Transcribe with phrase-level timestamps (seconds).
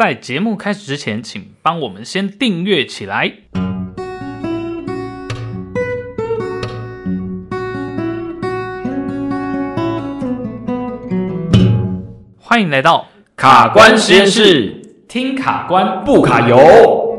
[0.00, 3.34] 在节目开始之前，请帮我们先订阅起来。
[12.38, 17.09] 欢迎来到卡关实验室，听卡关不卡油。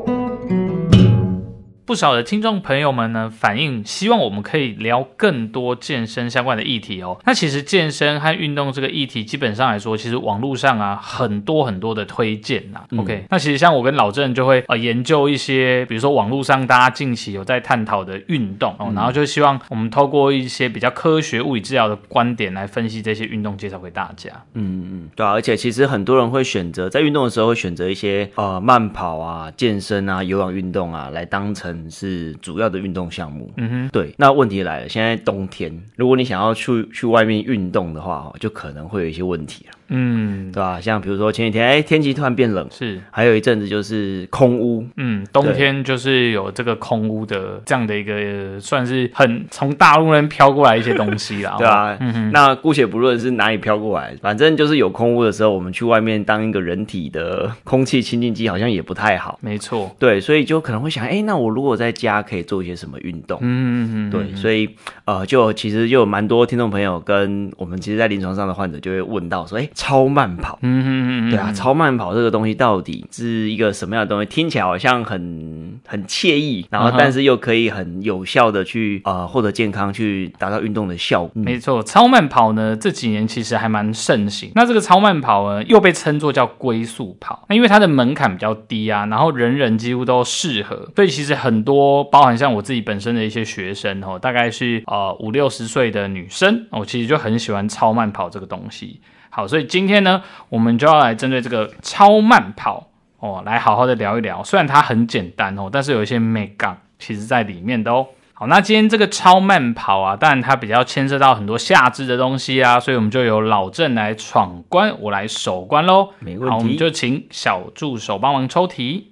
[1.92, 7.20] 不少的听众朋友们呢，反映希望我们可以聊更多健身相关的议题哦。
[7.26, 13.00] 那其实健身和运动这个议题，基本上来说，其实网络上啊很多很多的推荐呐、啊嗯。
[13.02, 24.32] OK，那其实像我跟老郑就会呃研究一些，比如说网络上大家近期有在探讨的运动哦、嗯，然后就希望我们透过一些比较科学物理治疗的观点来分析这些运动，介绍给大家。
[24.54, 31.81] 嗯嗯，对啊，而且其实很多人会选择在运动的时候会选择一些呃慢跑啊、健身啊、有氧运动啊来当成。
[31.90, 34.14] 是主要的运动项目，嗯哼，对。
[34.18, 39.74] 那问题来了，现在冬天，如果你想要去去外面运动的话，就可能会有一些问题了。
[39.94, 40.80] 嗯，对吧？
[40.80, 59.38] 像比如说前几天，哎，天气突然变冷，是，还有一阵子就是空屋，嗯，冬天就是有这个空屋的这样的一个，算是很从大陆那边飘过来一些东西啦， 对啊，嗯哼，那姑且不论是哪里飘过来，反正就是有空屋的时候，我们去外面当一个人体的空气清净机，好像也不太好。
[59.42, 63.38] 没错，对，所以就可能会想，哎，那我如果在家可以做一些什么运动？
[63.42, 64.70] 嗯嗯嗯，对，所以
[65.04, 69.68] 呃，就其实就有蛮多听众朋友跟我们其实，在临床上的患者就会问到说，哎。
[69.82, 74.28] 超慢跑，嗯嗯嗯，对啊，超慢跑这个东西到底是一个什么样的东西？
[74.28, 81.32] 听起来好像很很惬意，然后但是又可以很有效的去呃获得健康，去达到运动的效果。
[81.34, 84.52] 没错，超慢跑呢这几年其实还蛮盛行。
[84.54, 99.02] 那这个超慢跑呢又被称作叫龟速跑，那因为它的门槛比较低啊，然后人人几乎都适合，所以其实很多包含像我自己本身的一些学生哦，大概是呃五六十岁的女生，我其实就很喜欢超慢跑这个东西。
[99.34, 104.44] 好，所以今天呢，我们就要来针对这个超慢跑哦，来好好的聊一聊。
[104.44, 108.08] 虽然它很简单哦，但是有一些美感其实在里面的哦。
[108.34, 116.10] 好，那今天这个超慢跑啊，当然它比较牵涉到很多下肢的东西啊，所以我们就由老郑来闯关，我来守关喽。
[116.20, 116.50] 没问题。
[116.50, 119.11] 好，我们就请小助手帮忙抽题。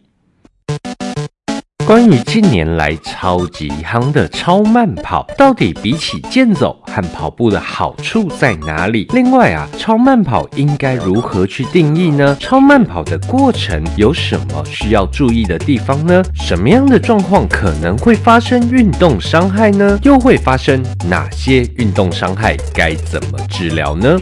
[1.90, 9.08] 关于近年来超级夯的超慢跑，到底比起健走和跑步的好处在哪里？
[9.10, 12.38] 另外啊，超慢跑应该如何去定义呢？
[12.40, 16.22] 超慢跑的过程有什么需要注意的地方呢？
[16.36, 19.98] 什么样的状况可能会发生运动伤害呢？
[20.04, 22.56] 又会发生哪些运动伤害？
[22.72, 24.16] 该怎么治疗呢？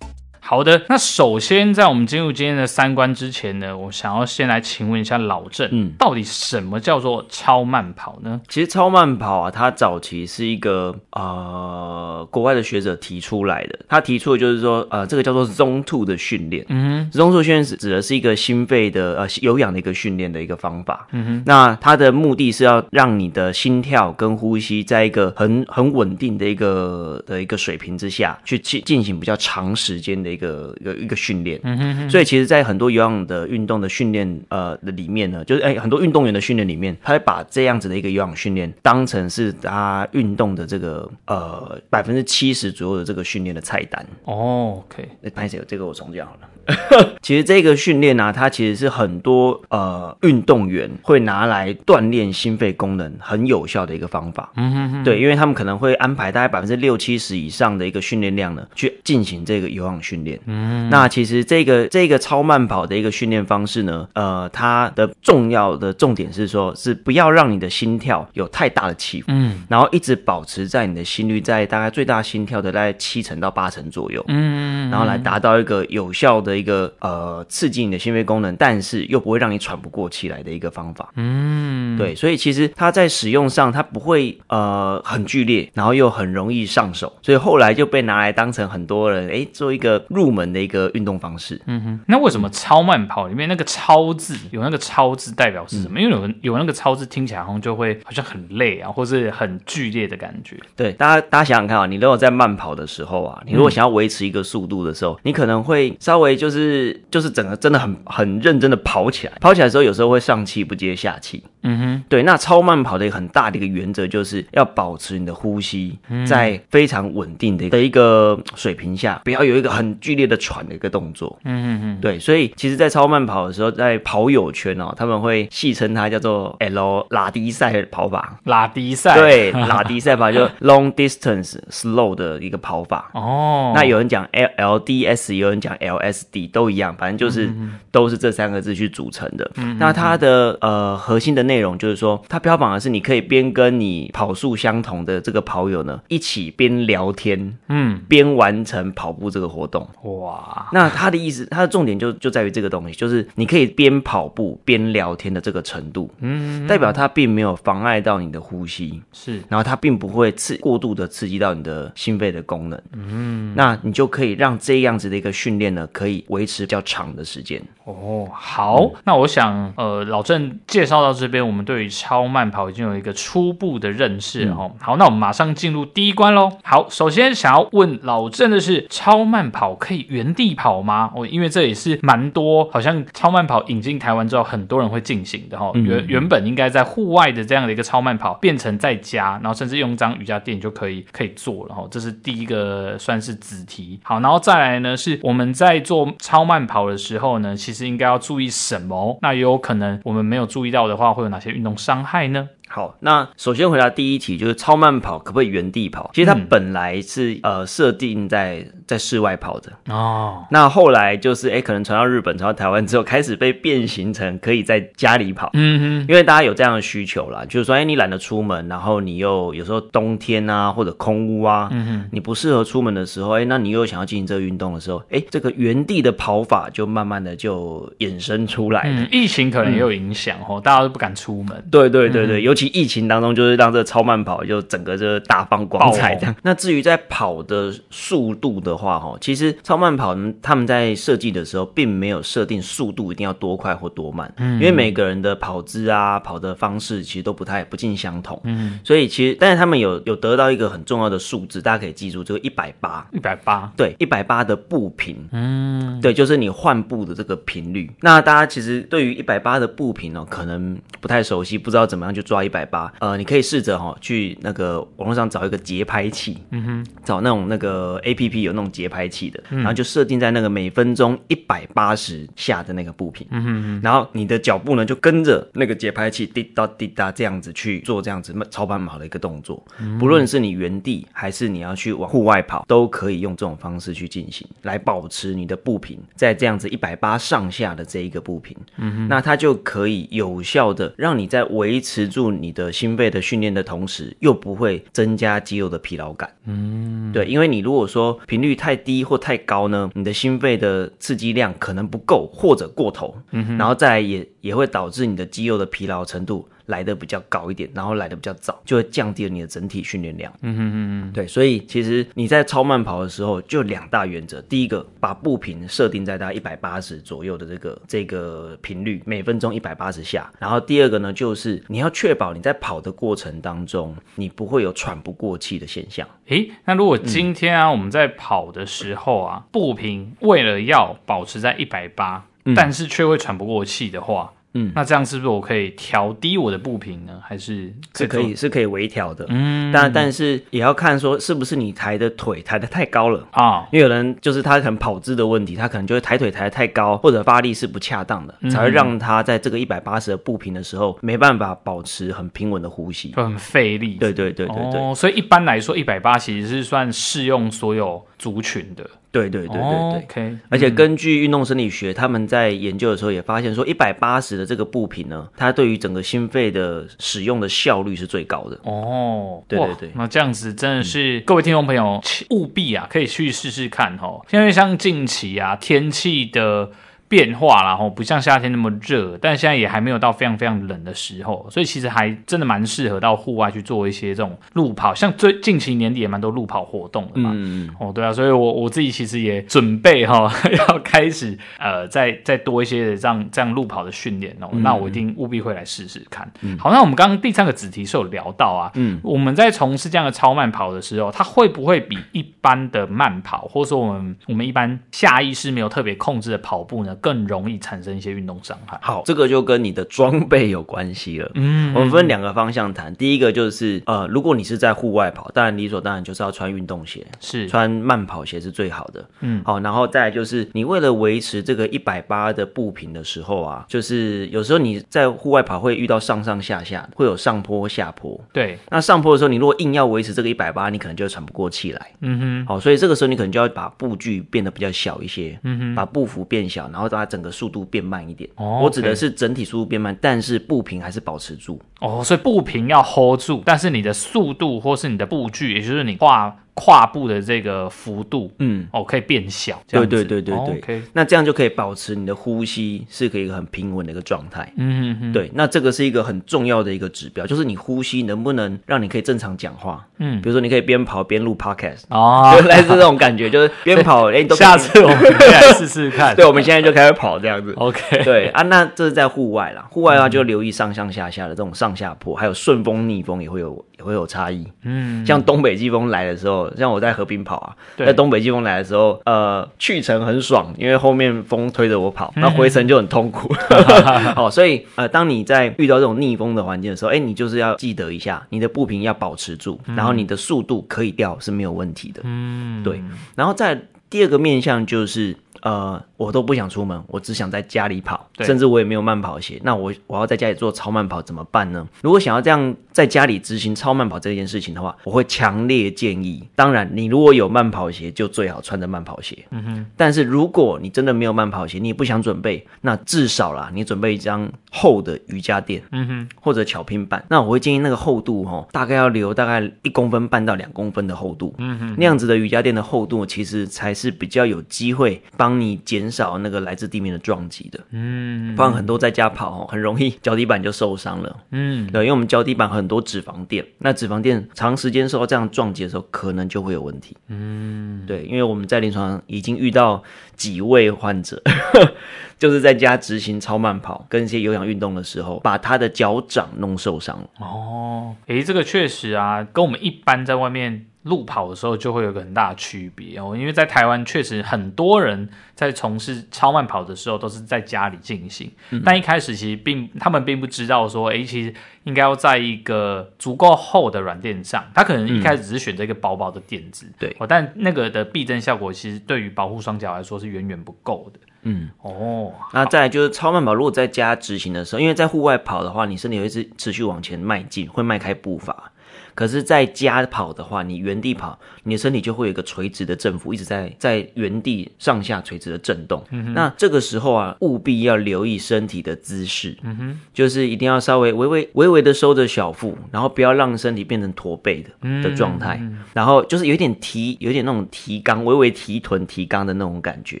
[0.54, 8.40] 好的，那首先在我们进入今天的三观之前呢，我想要先来请问一下老郑，嗯，到底什么叫做超慢跑呢？
[8.48, 30.30] 其实超慢跑啊，它早期是一个呃国外的学者提出来的，他提出的就是说，呃，这个叫做 Zone Two 的训练，嗯哼，Zone Two 训练指指的是一个心肺的呃有氧的一个训练的一个方法，嗯哼，那它的目的是要让你的心跳跟呼吸在一个很很稳定的一个的一个水平之下去进进行比较长时间的。
[30.34, 30.43] 一个
[30.80, 44.04] 一个一个训练，嗯哼哼，所以其实，在很多有氧的运动的训练呃的里面呢，就是哎，很多运动员的训练里面，他会把这样子的一个有氧训练当成是他运动的这个呃百分之七十左右的这个训练的菜单。
[44.24, 46.40] 哦，OK，那拍谢这个我重讲好了。
[47.22, 54.50] 其实这个训练呢，它其实是很多呃运动员会拿来锻炼心肺功能很有效的一个方法。
[54.56, 60.40] 嗯哼哼，对，因为他们可能会安排大概百分之六七十以上的一个训练量呢，去进行这个有氧训练。
[60.46, 74.24] 嗯，那其实这个这个超慢跑的一个训练方式呢，呃，它的重要的重点是说，是不要让你的心跳有太大的起伏，嗯，然后一直保持在你的心率在大概最大心跳的大概七成到八成左右。
[74.28, 76.53] 嗯，然后来达到一个有效的。
[76.56, 81.12] 一个呃刺激你的心肺功能，但是又不会让你喘不过气来的一个方法。
[81.16, 91.60] 嗯，对，所以其实它在使用上，它不会呃很剧烈，然后又很容易上手，所以后来就被拿来当成很多人哎做一个入门的一个运动方式。
[91.66, 95.98] 嗯哼，那为什么超慢跑里面那个超字有那个超字代表是什么？
[95.98, 100.58] 嗯、因为有有那个超字听起来好像就会好像很累啊，或是很剧烈的感觉。
[100.76, 111.42] 对，大家大家想想看啊，你如果在慢跑的时候啊，你如果想要维持一个速度的时候，嗯、你可能会稍微就就是就是整个真的很很认真的跑起来，跑起来的时候有时候会上气不接下气。
[111.64, 112.22] 嗯哼，对。
[112.22, 121.38] 那超慢跑的一个很大的一个原则就是要保持你的呼吸在非常稳定的的一个水平下，不要有一个很剧烈的喘的一个动作。
[121.44, 122.18] 嗯哼哼，对。
[122.18, 128.38] 所以其实，在超慢跑的时候，在跑友圈哦，他们会戏称它叫做 L 拉低赛跑法。
[128.44, 133.10] 拉低赛，对，拉低赛法就 long distance slow 的一个跑法。
[133.14, 137.50] 哦，那有人讲 L LDS，有人讲 LSD，都一样，反正就是
[137.90, 139.50] 都是这三个字去组成的。
[139.56, 149.88] 嗯，那它的呃核心的内容就是说，它标榜的是你可以边跟你跑速相同的这个跑友呢一起边聊天，嗯，边完成跑步这个活动。
[150.02, 167.62] 哇，那它的意思，它的重点就就在于这个东西，就是你可以边跑步边聊天的这个程度，嗯，代表它并没有妨碍到你的呼吸，是，然后它并不会刺过度的刺激到你的心肺的功能，嗯，那你就可以让这样子的一个训练呢，可以维持比较长的时间。
[167.84, 174.54] 哦，好，嗯、那我想，呃，老郑介绍到这边，我们对于超慢跑已经有一个初步的认识了。
[174.54, 176.50] 哦、嗯，好，那我们马上进入第一关喽。
[176.62, 181.10] 好，首先想要问老郑的是，超慢跑可以原地跑吗？
[181.14, 185.70] 哦，因为这也是蛮多，好像超慢跑引进台湾之后，很多人会进行的哈。
[185.74, 191.86] 原、嗯、原本应该在户外的这样的一个超慢跑，变成在家，然后甚至用一张瑜伽垫就可以可以做了哈。
[191.90, 194.00] 这是第一个算是子题。
[194.02, 199.18] 好，然后再来呢，是我们在做超慢跑的时候呢，其实应该要注意什么？
[199.22, 202.48] 那也有可能我们没有注意到的话，会有哪些运动伤害呢？
[202.74, 206.10] 好，那首先回答第一题，就是超慢跑可不可以原地跑？
[206.12, 210.44] 其实它本来是、嗯、呃设定在在室外跑的哦。
[210.50, 215.50] 那后来就是哎，可能传到日本、传到台湾之后，开始被变形成可以在家里跑。
[215.52, 229.02] 嗯哼，因为大家有这样的需求啦，就是说哎，你懒得出门，然后你又有时候冬天啊或者空屋啊，嗯哼，你不适合出门的时候，哎，那你又想要进行这个运动的时候，哎，这个原地的跑法就慢慢的就衍生出来了。
[229.02, 231.64] 嗯、疫情可能也有影响哦，嗯、大家都不敢出门。
[231.70, 232.63] 对对对对，嗯、尤其。
[232.68, 236.34] 疫情当中，就是让这超慢跑就整个就大放光彩这样。
[236.42, 257.90] 那至于在跑的速度的话，哈，其实超慢跑他们在设计的时候，并没有设定速度一定要多快或多慢，嗯，因为每个人的跑姿啊、跑的方式其实都不太不尽相同，嗯，所以其实但是他们有有得到一个很重要的数字，大家可以记住，这个一百八，一百八，对，一百八的步频，嗯，对，就是你换步的这个频率。
[258.00, 292.74] 那大家其实对于一百八的步频哦，可能不太熟悉，不知道怎么样去抓一百八，呃，你可以试着哈去那个网络上找一个节拍器，嗯哼，找那种那个 APP 有那种节拍器的，嗯、然后就设定在那个每分钟一百八十下的那个步频，嗯哼哼，然后你的脚步呢就跟着那个节拍器滴答滴答这样子去做这样子超慢跑的一个动作，嗯、不论是你原地还是你要去往户外跑，都可以用这种方式去进行，来保持你的步频在这样子一百八上下的这一个步频，嗯哼，那它就可以有效的让你在维持住你的。
[292.74, 296.28] 心肺的训练的同时，又不会增加肌肉的疲劳感。
[296.44, 306.48] 嗯，对，因为你如果说频率太低或太高呢，你的心肺的刺激量可能不够或者过头，嗯，然后再来也也会导致你的肌肉的疲劳程度。
[306.66, 310.32] 来的比较高一点，然后来的比较早，就会降低了你的整体训练量。
[310.42, 326.06] 嗯哼嗯嗯，对，所以其实你在超慢跑的时候，就两大原则：第一个，把步频设定在大概一百八十左右的这个这个频率，每分钟一百八十下；然后第二个呢，就是你要确保你在跑的过程当中，你不会有喘不过气的现象。
[326.26, 332.24] 诶，那如果今天啊，嗯、我们在跑的时候啊，步频为了要保持在一百八，
[332.56, 334.32] 但是却会喘不过气的话。
[334.54, 337.20] 嗯，那这样是不是我可以调低我的步频呢？
[337.22, 339.26] 还是是可以是可以微调的？
[339.28, 343.66] 嗯，但但是也要看说是不是你抬的腿抬得太高了啊？
[343.72, 353.96] 因为有人就是他可能跑姿的问题，他可能就会抬腿抬得太高，或者发力是不恰当的，嗯、才会让他在这个一百八十的步频的时候没办法保持很平稳的呼吸，就很费力。
[353.96, 358.88] 对对对对对，哦，所以一般来说一百八其实是算适用所有族群的。
[359.10, 360.38] 对对对对对，OK。
[360.48, 368.58] 而且根据运动生理学，他们在研究的时候也发现说，一百八十的这个步频呢，它对于整个心肺的使用的效率是最高的。
[368.64, 374.20] 哦，对对对，那这样子真的是、嗯、各位听众朋友务必啊，可以去试试看哦。
[374.32, 376.70] 因为像近期啊，天气的。
[377.14, 387.30] 变化啦，然后不像夏天那么热，但现在也还没有到非常非常冷的时候，所以其实还真的蛮适合到户外去做一些这种路跑，像最近期年底也蛮多路跑活动的嘛。
[387.32, 390.32] 嗯哦，对啊，所以我我自己其实也准备哈、哦，
[390.68, 394.48] 要开始呃，再再多一些的这样这样路跑的训练哦。
[394.50, 396.28] 嗯、那我一定务必会来试试看。
[396.40, 406.96] 嗯、好，那我们刚刚第三个子题是有聊到啊，嗯，我们在从事这样的超慢跑的时候，它会不会比一般的慢跑，或者说我们我们一般下意识没有特别控制的跑步呢？
[407.04, 408.78] 更容易产生一些运动伤害？
[408.80, 411.30] 好，这个就跟你的装备有关系了。
[411.34, 412.94] 嗯，我们分两个方向谈。
[412.96, 419.04] 第一个就是呃，如果你是在户外跑，当然理所当然就是要穿运动鞋，是穿慢跑鞋是最好的。
[419.20, 428.18] 嗯，好，然后再来就是你为了维持这个一百八的步频的时候啊，就是有时候你在户外跑会遇到上上下下，会有上坡下坡。
[428.32, 431.90] 对，那上坡的时候，你如果硬要维持这个一百八，你可能就会喘不过气来。
[432.00, 435.38] 嗯哼，好，所以这个时候你可能就要把步距变得比较小一些。
[435.42, 438.28] 嗯哼，把步幅变小，然后让它整个速度变慢一点。
[438.36, 441.60] 哦，我指的是整体速度变慢，但是步频还是保持住。
[441.80, 446.36] 哦，所以步频要 hold 住，但是你的速度或是你的步距，也就是你画。
[446.54, 450.82] 跨步的这个幅度，嗯，哦，可以变小，这样子，对对对对对。
[450.92, 454.50] 那这样就可以保持你的呼吸是可以一个很平稳的一个状态。
[454.56, 459.84] 嗯哼哼，对，那这个是一个很重要的一个指标，就是你呼吸能不能让你可以正常讲话。
[459.98, 466.14] 嗯，比如说你可以边跑边录 Podcast，哦，就 类似这种感觉，就是边跑， 哎，都下次我们可以来试试看。
[466.16, 467.52] 对，我们现在就开始跑这样子。
[467.56, 474.46] OK，对啊，那这是在户外啦，户外的话就留意上上下下的这种上下坡，还有顺风逆风也会有也会有差异。
[474.62, 477.24] 嗯，像东北季风来的时候，像我在河边。
[477.24, 483.32] 跑啊，在东北季风来的时候，呃，去程很爽，因为后面风推着我跑，那回程就很痛苦。
[484.14, 492.02] 好，所以呃，当你在遇到这种逆风的环境的时候，哎，你就是要记得一下，你的步频要保持住，然后你的速度可以掉是没有问题的。
[492.04, 492.82] 嗯，对。
[493.14, 493.58] 然后在
[493.88, 495.16] 第二个面向就是。
[495.44, 499.38] 呃，我都不想出门，我只想在家里跑，甚至我也没有慢跑鞋。
[499.44, 501.68] 那我我要在家里做超慢跑怎么办呢？
[501.82, 506.26] 如果想要这样在家里执行超慢跑这件事情的话，我会强烈建议。
[506.34, 509.18] 当然，你如果有慢跑鞋，就最好穿着慢跑鞋。
[509.32, 509.66] 嗯哼。
[509.76, 517.04] 但是如果你真的没有慢跑鞋，你也不想准备，那至少啦，你准备一张厚的瑜伽垫，嗯哼，或者巧拼板。
[517.10, 521.34] 那我会建议那个厚度哦，大概要留大概一公分半到两公分的厚度。
[521.36, 521.74] 嗯哼。
[521.76, 525.33] 那样子的瑜伽垫的厚度，其实才是比较有机会帮。
[525.40, 539.82] 你减少那个来自地面的撞击的，嗯，不然很多在家跑很容易脚底板就受伤了，嗯，对，因为我们脚底板很多脂肪垫，那脂肪垫长时间受到这样撞击的时候，可能就会有问题，嗯，对，因为我们在临床上已经遇到
[540.16, 541.22] 几位患者，
[542.18, 547.08] 就是在家执行超慢跑跟一些有氧运动的时候，把他的脚掌弄受伤了。
[547.20, 550.66] 哦，诶，这个确实啊，跟我们一般在外面。
[550.84, 552.98] 路跑的时候就会有个很大的区别。
[552.98, 571.00] 哦，因为在台湾确实很多人在从事超慢跑的时候都是在家里进行，嗯、但一开始其实并他们并不知道说，诶，其实应该要在一个足够厚的软垫上，他可能一开始只是选择一个薄薄的垫子，对、哦，但那个的避震效果其实对于保护双脚来说是远远不够的。
[571.26, 578.52] 嗯，哦，那再来就是超慢跑，如果在家执行的时候，因为在户外跑的话，你身体会一直持续往前迈进，会迈开步伐。
[578.94, 585.82] 可是在家跑的话，你原地跑，你的身体就会有一个垂直的振幅，一直在在原地上下垂直的震动。
[585.90, 586.14] 嗯哼。
[586.14, 589.36] 那这个时候啊，务必要留意身体的姿势。
[589.42, 589.80] 嗯哼。
[589.92, 595.38] 就是一定要稍微微微微微的收着小腹，然后不要让身体变成驼背的的状态。
[595.40, 595.58] 嗯。
[595.72, 600.00] 然后就是有点提，有点那种提肛，微微提臀提肛的那种感觉。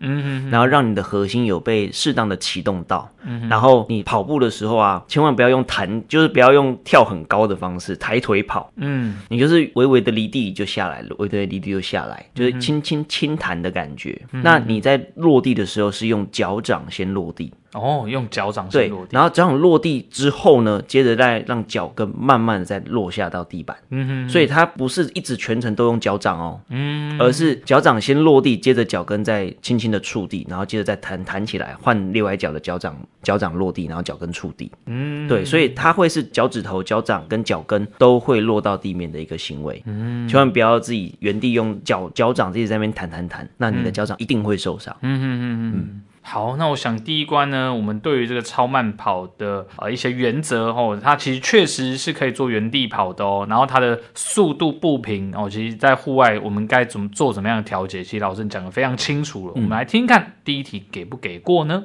[0.00, 0.50] 嗯哼。
[0.50, 3.10] 然后让你的核心有被适当的启动到。
[3.24, 3.48] 嗯哼。
[3.48, 8.69] 然后你跑步的时候啊，千万不要用弹，就是不要用跳很高的方式抬腿跑。
[8.76, 14.20] 嗯，你就是微微的离地就下来了，微微的离地就下来，就是轻轻轻弹的感觉。
[14.32, 17.52] 嗯、那你在落地的时候是用脚掌先落地。
[17.72, 23.76] 哦，用脚掌先落地，然后脚掌落地之后呢，接着再让脚跟慢慢的再落下到地板。
[23.90, 34.70] 嗯哼，所以它不是一直全程都用脚掌哦，嗯，而是脚掌先落地，接着脚跟再轻轻的触地，然后接着再弹弹起来，换另外一脚的脚掌，脚掌落地，然后脚跟触地。
[34.86, 39.82] 嗯，对，所以它会是脚趾头、脚掌跟脚跟都会落到地面的一个行为。
[39.86, 44.96] 嗯，千万不要自己原地用脚脚掌自己在那边弹弹弹，那你的脚掌一定会受伤。
[45.02, 46.02] 嗯哼嗯嗯嗯。
[46.22, 59.54] 好，那我想第一关呢，我们对于这个超慢跑的呃一些原则哦，它其实确实是可以做原地跑的哦，然后它的速度不平哦，其实在户外我们该怎么做怎么样的调节，其实老师讲的非常清楚了。
[59.56, 61.84] 嗯、我们来听听看第一题给不给过呢？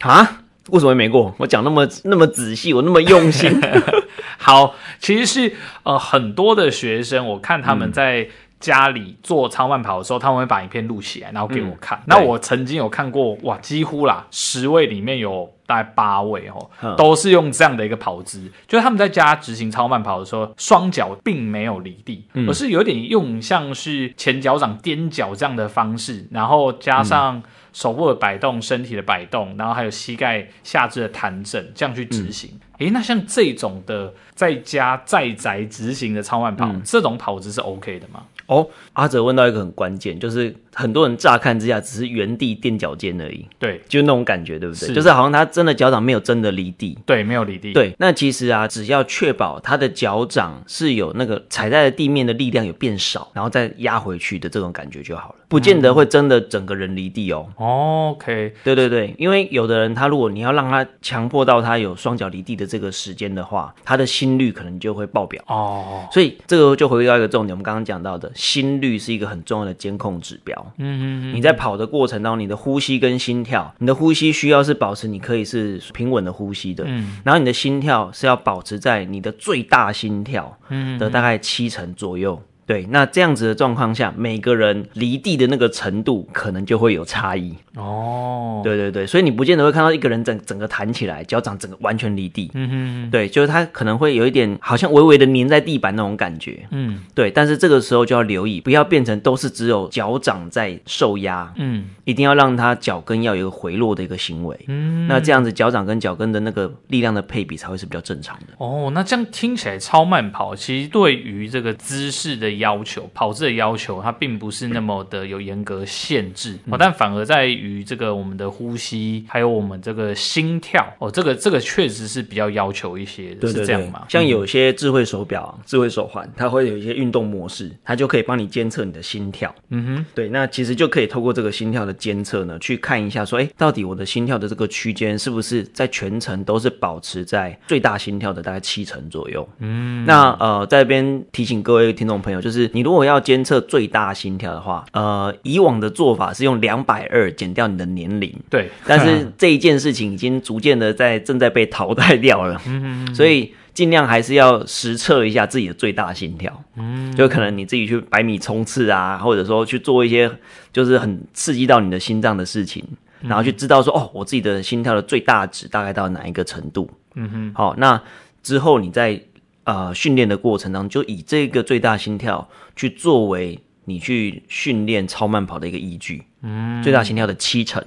[0.00, 0.42] 啊？
[0.68, 1.34] 为什么没过？
[1.38, 3.50] 我讲那么那么仔细，我那么用心。
[4.36, 8.28] 好，其实是呃很多的学生，我看他们在、嗯。
[8.60, 11.98] 家里做超慢跑的时候，他们会把影片录起来，然后给我看。
[11.98, 27.40] 嗯、那我曾经有看过，哇，几乎啦，十位里面有大概八位哦，嗯、都是用这样的一个跑姿，就是他们在家执行超慢跑的时候，双脚并没有离地，嗯、而是有点用像是前脚掌踮脚这样的方式，然后加上
[27.72, 32.50] 手部的摆动、身体的摆动，然后还有膝盖下肢的弹震，这样去执行。
[32.54, 32.60] 嗯。
[32.78, 38.22] 诶，那像这种的在家在宅执行的超慢跑，嗯、这种跑姿是 OK 的吗？
[38.48, 44.88] 哦，阿哲问到一个很关键，就是很多人乍看之下只是原地垫脚尖而已，对，就那种感觉，对不对？
[44.88, 47.94] 是就是好像他真的脚掌没有真的离地，对，没有离地，对。
[47.98, 57.46] 那其实啊，只要确保他的脚掌是有那个踩在地面的力量有变少，然后再压回去的这种感觉就好了，不见得会真的整个人离地哦。
[57.58, 66.08] 嗯、OK，对对对，因为有的人他如果你要让他强迫到他有双脚离地的这个时间的话，他的心率可能就会爆表哦。
[66.10, 68.32] 所以这个就回到一个重点，我们刚刚讲到的。
[68.38, 70.72] 心率是一个很重要的监控指标。
[70.78, 76.84] 嗯嗯，你在跑的过程当中，你的呼吸跟心跳，你的呼吸需要是保持你可以是平稳的呼吸的。
[76.86, 80.56] 嗯，然后你的心跳是要保持在你的最大心跳
[81.00, 82.40] 的大概七成左右。
[82.68, 88.60] 对，那这样子的状况下，每个人离地的那个程度可能就会有差异哦。
[88.62, 92.50] 对对对，所以你不见得会看到一个人整整个弹起来，脚掌整个完全离地。
[92.52, 96.68] 嗯哼，对，就是他可能会有一点好像微微的粘在地板那种感觉。
[96.70, 101.50] 嗯，对，但是这个时候就要留意，不要变成都是只有脚掌在受压。
[101.56, 104.54] 嗯，一定要让他脚跟要有一个回落的一个行为。
[104.66, 108.48] 嗯，那这样子脚掌跟脚跟的那个力量的配比才会是比较正常的。
[108.58, 112.57] 哦，那这样听起来超慢跑，其实对于这个姿势的。
[112.58, 124.04] 要求跑姿的要求，它并不是那么的有严格限制，哦、但反而在于这个我们的呼吸，还有我们这个心跳哦，这个这个确实是比较要求一些是这样吗？
[124.08, 129.54] 像有些智慧手表、嗯、智慧手环，它会有一些运动模式，它就可以帮你监测你的心跳。
[129.70, 139.48] 嗯哼，对，那其实就可以透过这个心跳的监测呢，去看一下说，哎，到底我的心跳的这个区间是不是在全程都是保持在最大心跳的大概七成左右？
[139.58, 160.30] 嗯，那呃，在这边提醒各位听众朋友，就是你如果要监测最大心跳的话，呃，以往的做法是用两百二减掉你的年龄，对，但是这一件事情已经逐渐的在正在被淘汰掉了，嗯嗯，所以尽量还是要实测一下自己的最大心跳，嗯，就可能你自己去百米冲刺啊，或者说去做一些
[160.72, 162.84] 就是很刺激到你的心脏的事情，
[163.20, 168.00] 然后去知道说哦，我自己的心跳的最大值大概到哪一个程度，嗯哼，好，那
[168.42, 169.20] 之后你再。
[169.68, 176.24] 呃，训练的过程当中，就以这个最大心跳去作为你去训练超慢跑的一个依据。
[176.40, 177.84] 嗯，最大心跳的七成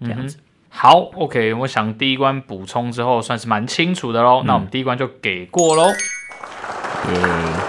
[0.00, 0.36] 这样子。
[0.38, 4.40] 嗯、好，OK，我想第一关补充之后算是蛮清楚的喽。
[4.42, 5.84] 嗯、那我们第一关就给过喽。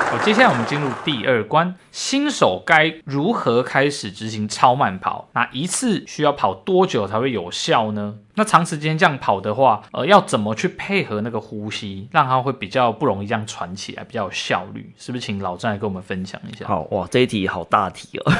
[0.10, 5.30] 好，接下来我们进入第二关，新手该如何开始执行超慢跑？
[5.34, 8.16] 那一次需要跑多久才会有效呢？
[8.42, 14.92] 那长时间这样跑的话，呃，要怎么去配合那个呼吸，让它会比较不容易这样喘起来，比较有效率？
[14.98, 15.22] 是不是？
[15.24, 16.66] 请老郑来跟我们分享一下。
[16.66, 18.32] 好哇，这一题好大题哦。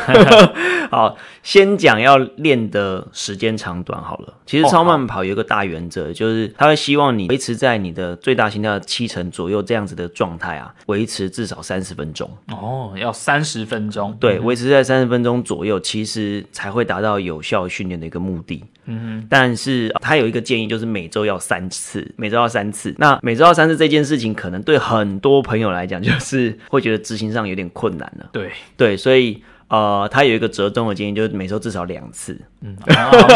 [0.90, 4.34] 好，先讲要练的时间长短好了。
[4.48, 12.28] 其实超慢跑有一个大原则，哦、就是他会希望你维持在你的最大心跳七成左右这样子的状态啊，维持至少三十分钟。
[12.48, 14.18] 哦，要三十分钟。
[14.20, 18.64] 对，维持在三十分钟左右，其实才会达到有效训练的一个目的。
[18.92, 22.94] 嗯，但是他有一个建议，就是每周要三次，每周要三次。
[22.98, 28.30] 那每周要三次这件事情，可能对很多朋友来讲，就是会觉得执行上有点困难了。
[28.32, 32.38] 对对，所以呃，他有一个折中的建议，就是每周至少两次。
[32.62, 32.76] 嗯，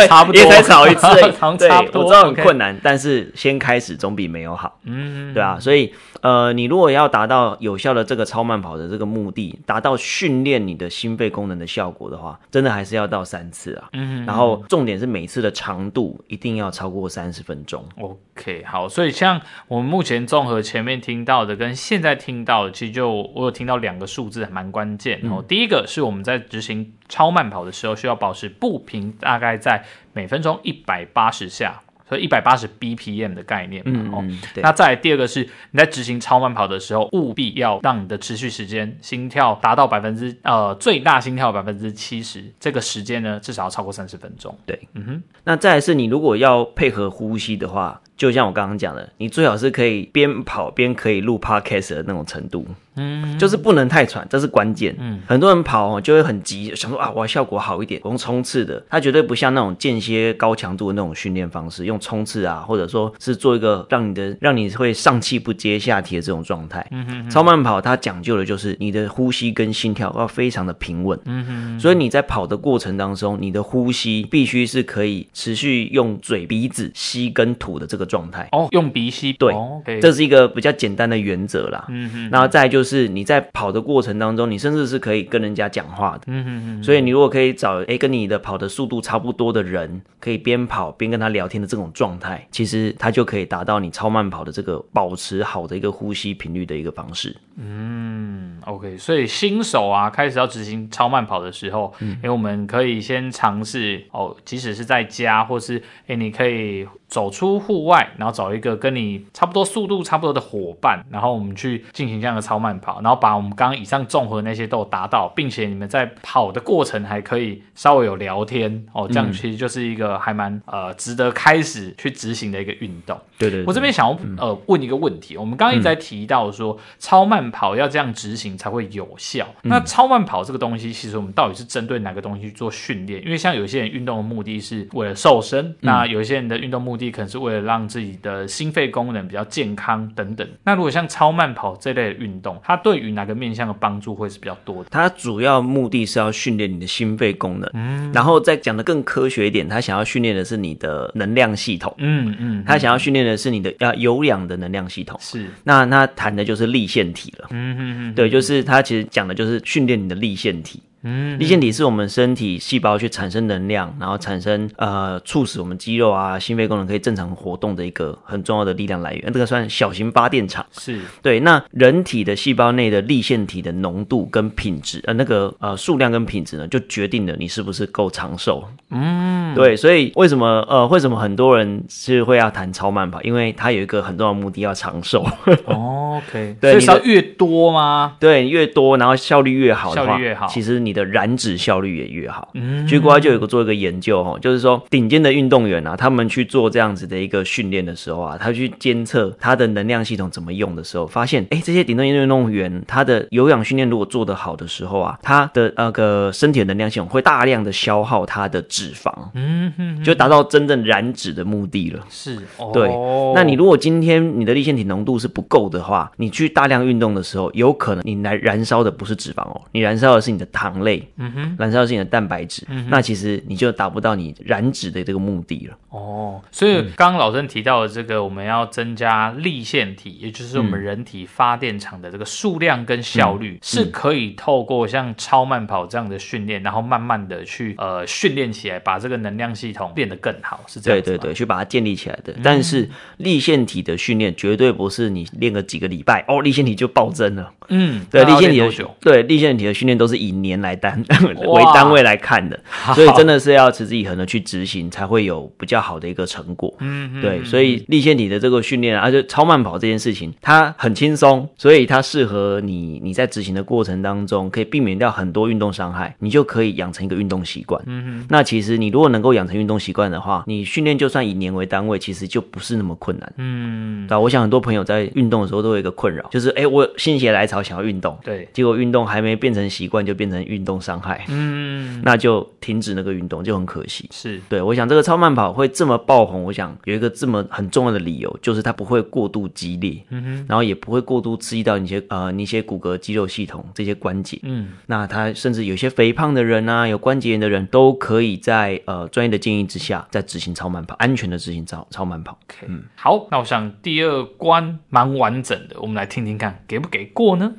[0.08, 2.04] 差不多，也才少一次， 对，差不多。
[2.04, 4.80] 我知道很困难，但是先开始总比没有好。
[4.84, 5.94] 嗯，对啊，所以
[6.26, 13.90] 呃，你如果要达到有效的这个超慢跑的这个目的，达到训练你的心肺功能的效果的话，真的还是要到三次啊。
[13.94, 17.86] 嗯，然后重点是每次的长度一定要超过三十分钟。
[18.00, 25.44] OK，好，所以像我们目前综合前面听到的跟现在听到的，其实就我有听到两个数字还蛮关键哦。
[25.48, 29.06] 第一个是我们在执行超慢跑的时候需要保持步频。
[29.20, 29.84] 大概在
[30.14, 34.18] 每分钟一百八十下，所以一百八十 BPM 的概念嘛。
[34.18, 34.62] 哦、嗯，对。
[34.62, 35.42] 那再来第二个是，
[35.72, 44.58] 你在执行超慢跑的时候，务必要让你的持续时间心跳达到百分之呃最大心跳百分之七十，这个时间呢至少要超过三十分钟。
[44.66, 45.24] 对，嗯哼。
[45.44, 52.66] 那再来是你如果要配合呼吸的话，就像我刚刚讲的，你最好是可以边跑边可以录 Podcast 的那种程度。
[52.98, 54.96] 嗯，就是不能太喘，这是关键。
[54.98, 58.82] 嗯，很多人跑就会很急，想说啊，我要效果好一点，我用冲刺的。
[58.90, 66.88] 它绝对不像那种间歇高强度的那种训练方式，用冲刺啊，或者说是做一个让你的让你会上气不接下体的这种状态。
[66.92, 71.20] 嗯哼，超慢跑它讲究的就是你的呼吸跟心跳要非常的平稳。
[71.26, 78.48] 嗯哼，所以你在跑的过程当中，你的呼吸必须是可以持续用嘴鼻子吸跟吐的这个状态。
[78.52, 79.34] 哦，用鼻吸。
[79.34, 81.86] 对，哦 okay、这是一个比较简单的原则啦。
[81.88, 83.06] 嗯哼，然后再就是。
[83.16, 86.24] 你在跑的过程当中，你甚至是可以跟人家讲话的。
[86.26, 86.84] 嗯嗯嗯。
[86.84, 97.34] 所以你如果可以找哎跟你的跑的速度差不多的人，可以边跑边跟他聊天的这种状态，其实他就可以达到你超慢跑的这个保持好的一个呼吸频率的一个方式。
[97.56, 98.98] 嗯，OK。
[98.98, 106.86] 所以新手啊，开始要执行超慢跑的时候，嗯，因为我们可以先尝试哦，即使是在家，或是哎你可以。
[107.08, 123.20] 走出户外，然后找一个跟你差不多速度差不多的伙伴，然后我们去进行这样的超慢跑，然后把我们刚刚以上综合那些都有达到，并且你们在跑的过程还可以稍微有聊天哦，这样其实就是一个还蛮呃值得开始去执行的一个运动。
[123.40, 133.24] 对对，对，我这边想要呃问一个问题，我们刚刚一直在提到说超慢跑要这样执行才会有效，那超慢跑这个东西，其实我们到底是针对哪个东西去做训练？
[133.24, 137.06] 因为像有些人运动的目的是为了瘦身，那有一些人的运动目的。
[137.16, 140.46] 可能是为了让自己的心肺功能比较健康等等。
[140.64, 144.90] 那如果像超慢跑这类的运动，它对于哪个面向的帮助会是比较多的？
[144.92, 155.48] 它主要目的是要训练你的心肺功能，嗯，然后再讲的更科学一点，它想要训练的是你的能量系统，嗯嗯，它想要训练的是你的要有氧的能量系统，是。
[155.64, 160.82] 那那谈的就是立腺体了，嗯嗯嗯，对，就是它其实讲的就是训练你的立腺体。
[161.06, 169.32] 嗯，粒线体是我们身体细胞去产生能量，然后产生呃，促使我们肌肉啊、心肺功能可以正常活动的一个很重要的力量来源。
[169.32, 170.66] 这个算小型发电厂。
[170.72, 171.40] 是对。
[171.42, 178.64] 那人体的细胞内的粒线体的浓度跟品质，呃，那个呃数量跟品质呢，就决定了你是不是够长寿。
[178.90, 179.76] 嗯，对。
[179.76, 183.22] 所以为什么呃，为什么很多人是会要谈超慢跑？
[183.22, 185.24] 因为它有一个很重要的目的，要长寿。
[185.66, 186.56] 哦，OK。
[186.62, 188.16] 对，所以越多吗？
[188.20, 192.50] 对，越多，然后效率越好的话，效率越好，其实你的燃脂效率也越好。
[192.54, 212.00] 嗯，据国外就有个做一个研究哈，就是说顶尖的运动员啊，他们去做这样子的一个训练的时候啊，他去监测他的能量系统怎么用的时候，发现哎，这些顶尖运动员他的有氧训练如果做得好的时候啊，他的那个身体的能量系统会大量的消耗他的脂肪，嗯哼，就达到真正燃脂的目的了。
[212.10, 212.40] 是，
[212.74, 212.90] 对。
[213.36, 221.06] 那你如果今天你的粒线体浓度是不够的话，你去大量运动的时候，有可能你来燃烧的不是脂肪哦，你燃烧的是你的糖类。
[221.18, 225.78] 嗯哼，燃烧的是你的蛋白质，嗯，那其实你就达不到你燃脂的这个目的了。
[225.90, 241.02] 哦，所以刚刚老郑提到的这个，我们要增加立线体，也就是我们人体发电厂的这个数量跟效率，嗯，是可以透过像超慢跑这样的训练，然后慢慢的去呃训练起来，把这个能量系统变得更好，是这样？
[241.02, 242.32] 对对对，去把它建立起来的。
[242.34, 247.52] 嗯，但是立线体的训练绝对不是你练个几个礼拜哦，立线体就暴增了。
[247.70, 251.02] 嗯，对，立线体的对立线体的训练都是以年来单。
[251.46, 252.60] 为单位来看的，
[252.94, 256.74] 所以真的是要持之以恒的去执行，才会有比较好的一个成果。
[256.80, 262.96] 嗯，对，所以立线体的这个训练，而且超慢跑这件事情，它很轻松，所以它适合你。
[263.06, 267.80] 你在执行的过程当中，可以避免掉很多运动伤害，你就可以养成一个运动习惯。
[267.86, 273.34] 嗯，那其实你如果能够养成运动习惯的话，你训练就算以年为单位，其实就不是那么困难。
[273.38, 281.26] 嗯，那我想很多朋友在运动的时候都有一个困扰，就是哎、欸，我心血来潮想要运动，对，结果运动还没变成习惯，就变成运动伤害。
[281.28, 284.08] 嗯，那就停止那个运动，就很可惜。
[284.12, 284.40] 是。
[284.48, 302.38] 对，我想这个超慢跑会这么爆红，我想有一个这么很重要的理由，就是它不会过度激烈，嗯哼，然后也不会过度刺激到你一些呃你一些骨骼肌肉系统这些关节，嗯，那它甚至有些肥胖的人啊，有关节炎的人都可以在呃专业的建议之下，在执行超慢跑，安全的执行超超慢跑。
[302.68, 307.54] 嗯，好，那我想第二关蛮完整的，我们来听听看给不给过呢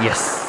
[0.00, 0.40] ？Yes。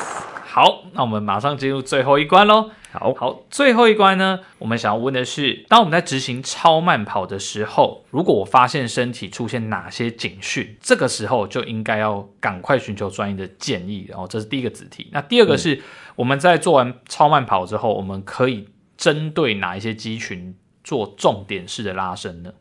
[0.45, 2.71] 好，那我们马上进入最后一关喽。
[2.91, 14.05] 好好，最后一关呢，我们想要问的是，当我们在执行超慢跑的时候，如果我发现身体出现哪些警讯，这个时候就应该要赶快寻求专业的建议。
[14.09, 15.09] 然后，这是第一个子题。
[15.13, 15.81] 那第二个是，
[16.17, 22.51] 我们在做完超慢跑之后，我们可以针对哪一些肌群做重点式的拉伸呢？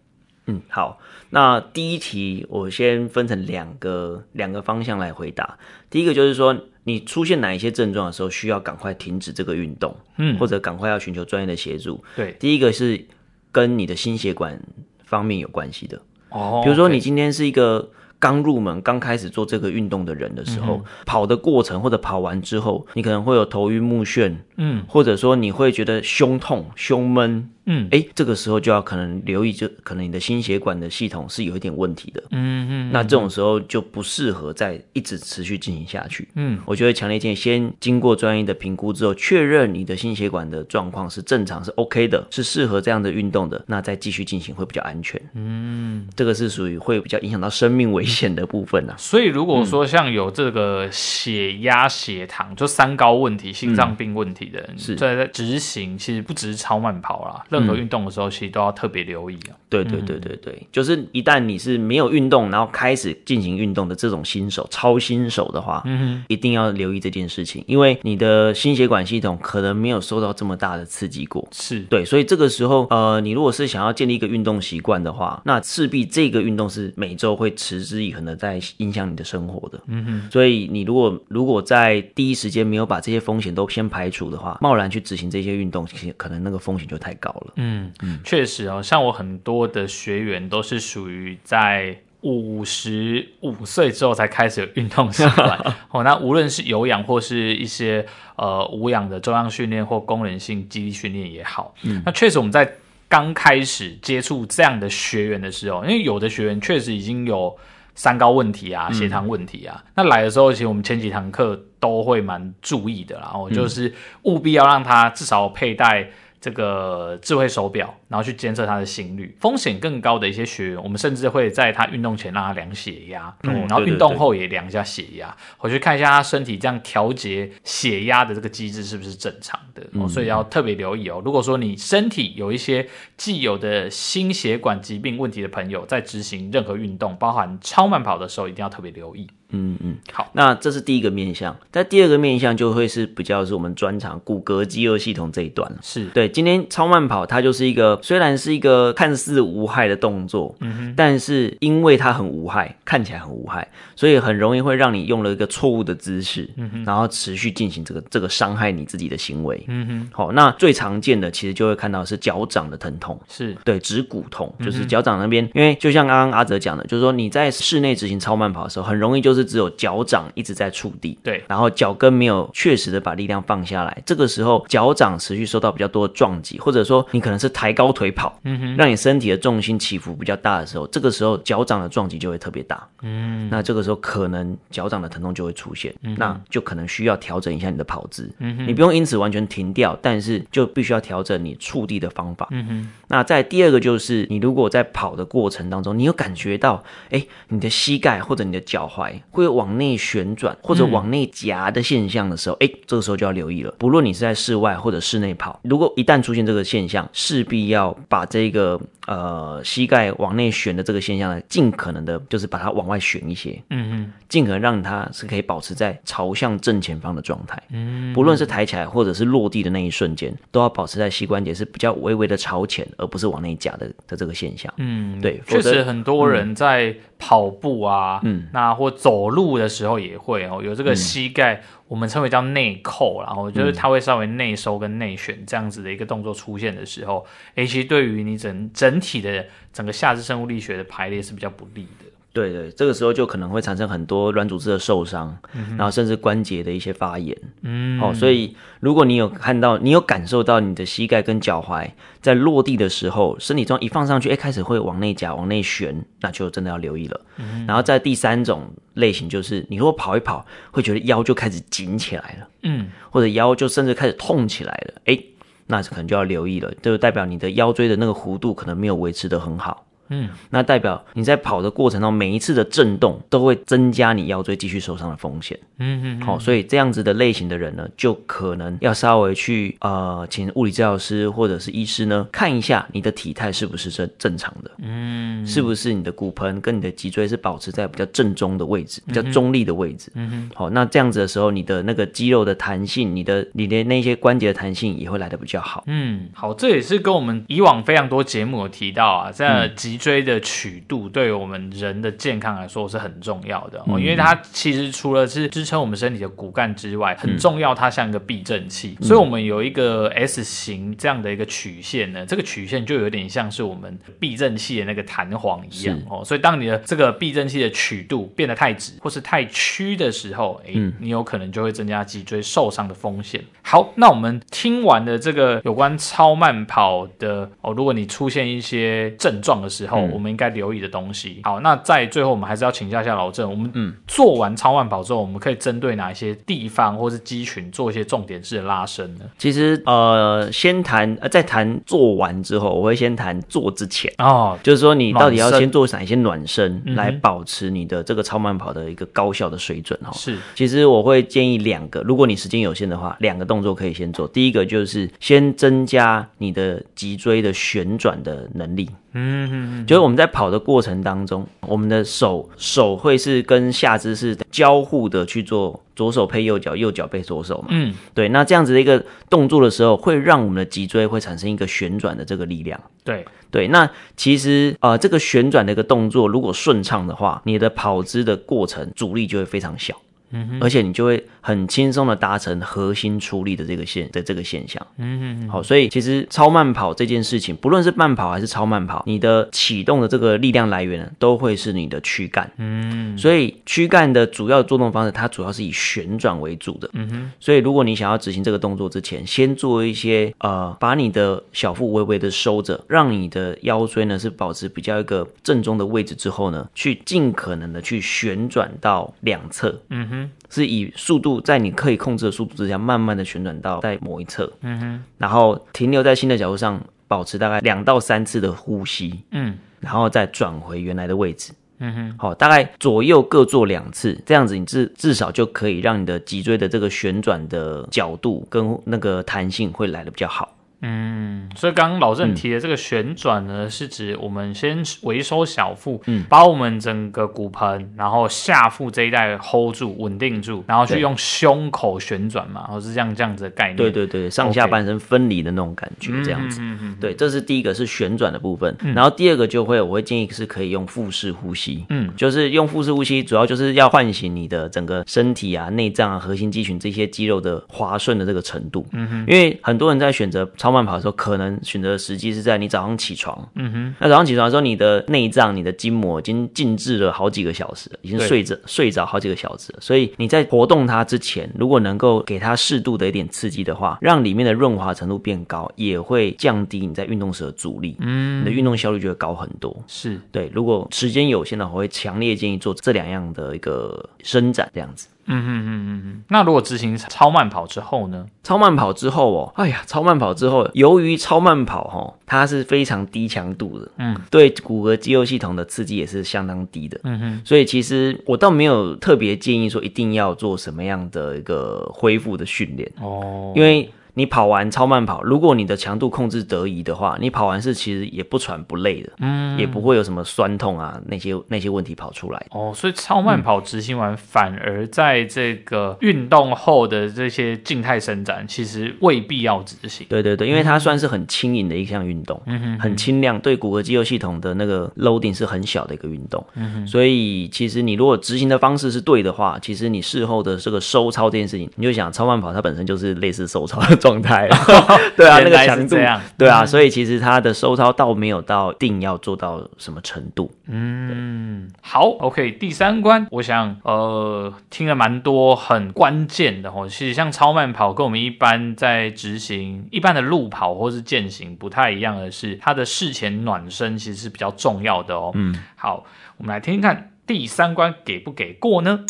[0.46, 0.98] 嗯，好，
[1.31, 5.59] 那第一题我先分成两个两个方向来回答。
[5.90, 12.03] 第一个就是说，你出现哪一些症状的时候，需要赶快停止这个运动，嗯，或者赶快要寻求专业的协助。
[12.16, 13.07] 对，第一个是
[13.53, 14.61] 跟你的心血管
[15.05, 16.01] 方面有关系的。
[16.31, 27.51] 哦，比如说你今天是一个刚入门、刚开始做这个运动的人的时候，嗯，跑的过程或者跑完之后，你可能会有头晕目眩，嗯，或者说你会觉得胸痛、胸闷。
[27.66, 32.23] 嗯，哎，这个时候就要可能留意，就可能你的心血管的系统是有一点问题的。
[32.31, 36.29] 嗯嗯，那这种时候就不适合再一直持续进行下去。
[36.35, 45.20] 嗯，我觉得强烈建议先经过专业的评估之后，确认你的心血管的状况是正常，是 OK 的，是适合这样的运动的，那再继续进行会比较安全。
[45.35, 48.94] 嗯，这个是属于会比较影响到生命危险的部分啊。
[48.99, 57.44] 所以如果说像有这个血压、血糖就三高问题、心脏病问题的人，是在在执行，其实不只是超慢跑啦。
[57.51, 59.57] 任何运动的时候，其实都要特别留意啊。
[59.69, 71.47] 对对对对对，就是一旦你是没有运动，然后开始进行运动的这种新手、超新手的话，嗯哼，一定要留意这件事情，因为你的心血管系统可能没有受到这么大的刺激过。
[71.53, 79.81] 是对，所以这个时候，呃，你如果是想要建立一个运动习惯的话，那势必这个运动是每周会持之以恒的在影响你的生活的。
[79.87, 87.39] 嗯哼，所以你如果如果在第一时间没有把这些风险都先排除的话，贸然去执行这些运动，其实可能那个风险就太高了。
[87.57, 95.59] 嗯嗯，确实哦，像我很多的学员都是属于在五十五岁之后才开始有运动习惯
[95.90, 96.03] 哦。
[96.05, 98.05] 那无论是有氧或是一些
[98.37, 102.70] 呃无氧的重量训练或功能性肌力训练也好，嗯，那确实我们在
[103.09, 107.57] 刚开始接触这样的学员的时候，因为有的学员确实已经有
[107.94, 113.92] 三高问题啊、血糖问题啊，嗯、那来的时候其实我们前几堂课都会蛮注意的啦，然后就是
[114.24, 116.11] 务必要让他至少佩戴。
[116.40, 119.37] 这个智慧手表，然后去监测他的心率。
[119.40, 129.87] 风险更高的一些学员，我们甚至会在他运动前让他量血压，嗯，然后运动后也量一下血压，回去看一下他身体这样调节血压的这个机制是不是正常的。
[129.92, 131.20] 嗯，所以要特别留意哦。
[131.24, 139.29] 如果说你身体有一些既有的心血管疾病问题的朋友，在执行任何运动，包含超慢跑的时候，一定要特别留意。
[139.53, 145.79] 嗯嗯，好，那这是第一个面向，在第二个面向就会是比较是我们专长骨骼肌肉系统这一段了。
[145.83, 146.07] 是。
[146.07, 160.11] 对，今天超慢跑它就是一个虽然是一个看似无害的动作，嗯哼，但是因为它很无害，看起来很无害，所以很容易会让你用了一个错误的姿势，嗯哼，然后持续进行这个这个伤害你自己的行为，嗯哼。
[160.13, 163.57] 好，那最常见的其实就会看到是脚掌的疼痛，是。
[163.65, 169.39] 对，指骨痛，就是脚掌那边，因为就像刚刚阿哲讲的，就是说你在室内执行超慢跑的时候，很容易就是。
[169.44, 199.11] 只有脚掌一直在触地，对，然后脚跟没有确实的把力量放下来，这个时候脚掌持续受到比较多的撞击，或者说你可能是抬高腿跑，嗯哼，让你身体的重心起伏比较大的时候，这个时候脚掌的撞击就会特别大，嗯，那这个时候可能脚掌的疼痛就会出现，嗯，那就可能需要调整一下你的跑姿，嗯哼，你不用因此完全停掉，但是就必须要调整你触地的方法，嗯哼，那在第二个就是你如果在跑的过程当中，你有感觉到，哎，你的膝盖或者你的脚踝。
[199.31, 203.75] 会往内旋转或者往内夹的现象的时候，哎、嗯，这个时候就要留意了。
[203.79, 217.61] 不论你是在室外或者室内跑，如果一旦出现这个现象，势必要把这个呃膝盖往内旋的这个现象呢，尽可能的，就是把它往外旋一些，嗯嗯，尽可能让它是可以保持在朝向正前方的状态。
[217.71, 224.71] 嗯，不论是抬起来或者是落地的那一瞬间，都要保持在膝关节是比较微微的朝前，而不是往内夹的的这个现象。
[224.77, 229.31] 嗯，对，确实很多人在跑步啊，嗯，那或走。
[229.31, 237.26] 路的时候也会哦，有这个膝盖，嗯、我们称为叫内扣，然后就是它会稍微内收跟内旋这样子的一个动作出现的时候，
[237.57, 242.05] 诶，其实对于你整整体的整个下肢生物力学的排列是比较不利的。
[242.33, 247.37] 对对，这个时候就可能会产生很多软组织的受伤，嗯、然后甚至关节的一些发炎。
[247.62, 251.90] 嗯，哦，所以如果你有看到，你有感受到你的膝盖跟脚踝
[252.23, 257.21] 在落地的时候，身体状一放上去，哎，开始会往内夹、往内旋，那就真的要留意了。
[257.38, 265.19] 嗯、然后在第三种类型，就是你如果跑一跑，会觉得腰就开始紧起来了，嗯，或者腰就甚至开始痛起来了，哎，
[265.66, 269.85] 那可能就要留意了，就代表你的腰椎的那个弧度可能没有维持得很好。
[270.11, 275.59] 嗯，那代表你在跑的过程中，每一次的震动都会增加你腰椎继续受伤的风险。
[275.79, 284.70] 嗯嗯，好、哦，所以这样子的类型的人呢，就可能要稍微去呃，请物理治疗师或者是医师呢看一下你的体态是不是正正常的。
[284.79, 290.11] 嗯，是不是你的骨盆跟你的脊椎是保持在比较正中的位置，比较中立的位置。
[290.14, 295.85] 嗯哼，好、哦，那这样子的时候，你的那个肌肉的弹性，你的你的那些关节的弹性也会来的比较好。
[295.87, 308.97] 嗯，好，这也是跟我们以往非常多节目有提到啊，在脊椎的曲度对于我们人的健康来说是很重要的哦，嗯、因为它其实除了是支撑我们身体的骨干之外，很重要，它像一个避震器。
[309.01, 316.25] 嗯、所以，我们有一个 S 型这样的一个曲线呢，这个曲线就有点像是我们避震器的那个弹簧一样哦。
[316.25, 323.45] 所以，当你的这个避震器的曲度变得太直或是太曲的时候，哎，你有可能就会增加脊椎受伤的风险。
[323.63, 331.40] 好，那我们听完的这个有关超慢跑的哦，如果你出现一些症状的时候，嗯、我们应该留意的东西。
[331.44, 339.24] 好，那在最后我们还是要请教一下老郑，我们嗯做完超慢跑之后，我们可以针对哪一些地方或是肌群做一些重点式的拉伸呢？
[339.38, 350.11] 其实呃，先谈呃，在谈做完之后，我会先谈做之前哦，就是说你到底要先做哪一些暖身来保持你的这个超慢跑的一个高效的水准哦。
[350.12, 354.26] 是，其实我会建议两个，如果你时间有限的话，两个动作可以先做。
[354.29, 358.88] 第一个就是先增加你的脊椎的旋转的能力。
[359.12, 367.68] 嗯哼哼，就是我们在跑的过程当中，我们的手手会是跟下肢是交互的去做，左手配右脚，右脚配左手嘛。
[367.70, 368.29] 嗯，对。
[368.29, 372.81] 那这样子的一个动作的时候，会让我们的脊椎会产生一个旋转的这个力量。
[373.03, 373.66] 对对。
[373.68, 379.94] 那其实呃，这个旋转的一个动作如果顺畅的话，你的跑姿的过程阻力就会非常小。
[380.31, 384.85] 嗯哼，而且你就会很轻松的达成核心出力的这个现的这个现象。
[384.99, 392.51] 嗯哼，好，所以其实超慢跑这件事情，不论是慢跑还是超慢跑，你的启动的这个力量来源呢都会是你的躯干。
[392.59, 396.88] 嗯，所以躯干的主要作动方式，它主要是以旋转为主的。
[396.93, 409.77] 嗯哼，所以如果你想要执行这个动作之前，先做一些呃，把你的小腹微微的收着，让你的腰椎呢是保持比较一个正中的位置之后呢，去尽可能的去旋转到两侧。
[409.88, 410.20] 嗯哼。
[410.49, 430.57] 是以速度在你可以控制的速度之下，慢慢的旋转到在某一侧，嗯哼，然后停留在新的角度上，保持大概两到三次的呼吸，嗯，然后再转回原来的位置，嗯哼，好，大概左右各做两次，这样子你至至少就可以让你的脊椎的这个旋转的角度跟那个弹性会来的比较好。
[430.83, 443.77] 嗯，所以刚刚老郑提的这个旋转呢，嗯、是指我们先回收小腹，嗯，把我们整个骨盆，然后下腹这一带 hold 住，稳定住，然后去用胸口旋转嘛，或是这样这样子的概念。
[443.77, 446.61] 对对对，上下半身分离的那种感觉，这样子。
[446.61, 446.97] 嗯嗯嗯。
[447.01, 458.87] 对，这是第一个是旋转的部分，嗯、然后第二个就会，我会建议是可以用腹式呼吸，嗯，就是用腹式呼吸，主要就是要唤醒你的整个身体啊、内脏啊、核心肌群这些肌肉的滑顺的这个程度。
[458.93, 463.49] 嗯哼，因为很多人在选择超慢跑的时候，可能选择的时机是在你早上起床。
[463.55, 469.79] 嗯哼，那早上起床的时候，你的内脏、你的筋膜已经静置了好几个小时，已经睡着睡着好几个小时了。
[469.81, 477.97] 所以你在活动它之前，如果能够给它适度的一点刺激的话，让里面的润滑程度变高，也会降低你在运动时的阻力。
[478.01, 479.77] 嗯，你的运动效率就会高很多。
[479.87, 485.09] 是对，如果时间有限的话，我会强烈建议做这两样的一个伸展，这样子。
[485.27, 488.27] 嗯嗯嗯嗯嗯，那如果执行超慢跑之后呢？
[488.43, 502.91] 超慢跑之后哦，哎呀，超慢跑之后，由于超慢跑哈，它是非常低强度的，嗯，对骨骼肌肉系统的刺激也是相当低的，嗯哼，所以其实我倒没有特别建议说一定要做什么样的一个恢复的训练。
[503.01, 503.91] 哦，因为。
[504.21, 512.47] 你跑完超慢跑，如果你的强度控制得宜的话，你跑完是其实也不喘不累的，嗯，也不会有什么酸痛啊那些那些问题跑出来。
[512.51, 520.07] 哦，所以超慢跑执行完，嗯、反而在这个运动后的这些静态伸展，其实未必要执行。
[520.11, 533.97] 对对对，因为它算是很轻盈的一项运动，嗯哼，很轻量，对骨骼肌肉系统的那个 loading 是很小的一个运动，嗯哼，所以其实你如果执行的方式是对的话，其实你事后的这个收操这件事情，你就想超慢跑它本身就是类似收操的。
[534.01, 534.49] 状态，
[535.14, 535.96] 对啊，那个强度，
[536.38, 540.51] 对啊，所以其实它的收操倒没有到定要做到什么程度。
[540.66, 546.88] 嗯，好，OK，第三关，我想呃听了蛮多很关键的哦。
[546.88, 555.33] 其实像超慢跑跟我们一般在执行一般的路跑或是健行不太一样的是，它的事前暖身其实是比较重要的哦。
[555.35, 556.05] 嗯，好，
[556.38, 559.01] 我们来听听看第三关给不给过呢？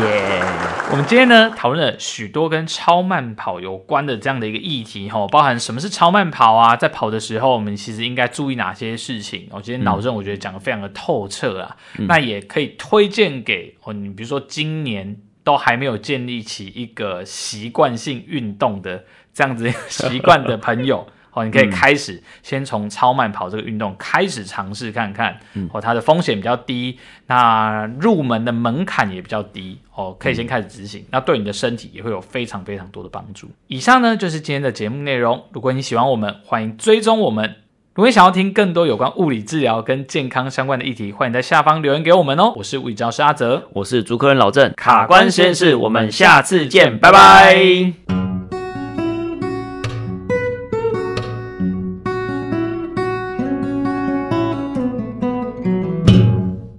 [0.00, 0.90] 耶！Yeah.
[0.90, 9.48] 我们今天呢讨论了许多跟超慢跑有关的这样的一个议题哈，包含什么是超慢跑啊，在跑的时候我们其实应该注意哪些事情。
[9.50, 21.06] 我今天老郑我觉得讲得非常的透彻啊，嗯、那也可以推荐给哦，你比如说今年都还没有建立起一个习惯性运动的这样子 习惯的朋友。
[21.32, 25.38] 哦，你可以开始先从超慢跑这个运动开始尝试看看，
[25.72, 33.50] 哦，它的风险比较低，那入门的门槛也比较低，哦，可以先开始执行，那对你的身体也会有非常非常多的帮助。
[33.66, 37.56] 以上呢就是今天的节目内容，如果你喜欢我们，欢迎追踪我们。
[37.94, 42.54] 如果你想要听更多有关物理治疗跟健康相关的议题，欢迎在下方留言给我们哦。
[42.56, 48.21] 我是物理治疗师阿泽，我是主科人老郑，卡关实验室，我们下次见，拜拜。